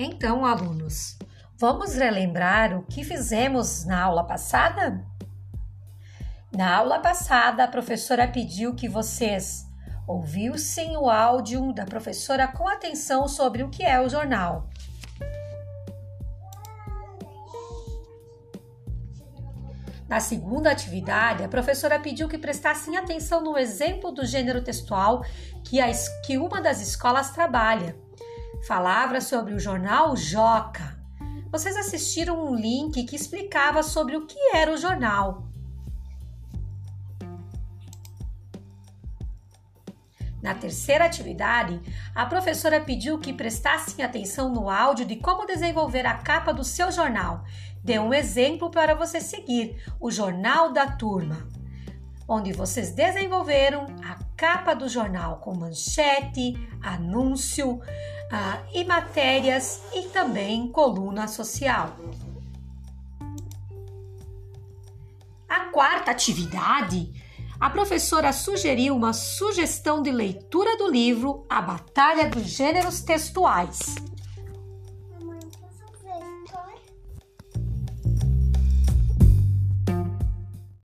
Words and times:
Então, 0.00 0.44
alunos, 0.44 1.18
vamos 1.56 1.96
relembrar 1.96 2.78
o 2.78 2.84
que 2.84 3.02
fizemos 3.02 3.84
na 3.84 4.00
aula 4.00 4.22
passada? 4.22 5.04
Na 6.56 6.76
aula 6.76 7.00
passada, 7.00 7.64
a 7.64 7.68
professora 7.68 8.28
pediu 8.28 8.76
que 8.76 8.88
vocês 8.88 9.66
ouviu-se 10.06 10.80
o 10.96 11.10
áudio 11.10 11.72
da 11.72 11.84
professora 11.84 12.46
com 12.46 12.68
atenção 12.68 13.26
sobre 13.26 13.64
o 13.64 13.70
que 13.70 13.82
é 13.82 14.00
o 14.00 14.08
jornal. 14.08 14.70
Na 20.08 20.20
segunda 20.20 20.70
atividade, 20.70 21.42
a 21.42 21.48
professora 21.48 21.98
pediu 21.98 22.28
que 22.28 22.38
prestassem 22.38 22.96
atenção 22.96 23.42
no 23.42 23.58
exemplo 23.58 24.12
do 24.12 24.24
gênero 24.24 24.62
textual 24.62 25.24
que, 25.64 25.80
a, 25.80 25.90
que 26.24 26.38
uma 26.38 26.60
das 26.60 26.80
escolas 26.80 27.32
trabalha. 27.32 28.07
Falava 28.66 29.20
sobre 29.20 29.54
o 29.54 29.60
jornal 29.60 30.16
Joca. 30.16 30.98
Vocês 31.50 31.76
assistiram 31.76 32.44
um 32.44 32.54
link 32.54 33.04
que 33.04 33.16
explicava 33.16 33.82
sobre 33.82 34.16
o 34.16 34.26
que 34.26 34.38
era 34.54 34.72
o 34.72 34.76
jornal. 34.76 35.48
Na 40.42 40.54
terceira 40.54 41.04
atividade, 41.04 41.80
a 42.14 42.24
professora 42.26 42.80
pediu 42.80 43.18
que 43.18 43.32
prestassem 43.32 44.04
atenção 44.04 44.52
no 44.52 44.70
áudio 44.70 45.04
de 45.04 45.16
como 45.16 45.46
desenvolver 45.46 46.06
a 46.06 46.14
capa 46.14 46.52
do 46.52 46.62
seu 46.62 46.92
jornal. 46.92 47.44
Deu 47.82 48.02
um 48.02 48.14
exemplo 48.14 48.70
para 48.70 48.94
você 48.94 49.20
seguir: 49.20 49.82
o 49.98 50.10
Jornal 50.10 50.72
da 50.72 50.86
Turma, 50.86 51.48
onde 52.28 52.52
vocês 52.52 52.92
desenvolveram 52.92 53.86
capa 54.38 54.72
do 54.72 54.88
jornal 54.88 55.38
com 55.38 55.52
manchete, 55.52 56.54
anúncio 56.80 57.72
uh, 57.72 57.82
e 58.72 58.84
matérias 58.84 59.82
e 59.92 60.02
também 60.10 60.70
coluna 60.70 61.26
social. 61.26 61.96
A 65.48 65.66
quarta 65.72 66.12
atividade 66.12 67.12
a 67.60 67.68
professora 67.68 68.32
sugeriu 68.32 68.94
uma 68.94 69.12
sugestão 69.12 70.00
de 70.00 70.12
leitura 70.12 70.76
do 70.76 70.88
livro 70.88 71.44
A 71.50 71.60
Batalha 71.60 72.28
dos 72.28 72.44
Gêneros 72.44 73.00
Textuais. 73.00 73.96